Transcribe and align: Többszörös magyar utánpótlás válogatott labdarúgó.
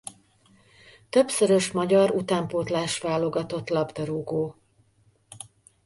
Többszörös 1.09 1.71
magyar 1.71 2.11
utánpótlás 2.11 2.99
válogatott 2.99 3.69
labdarúgó. 3.69 4.55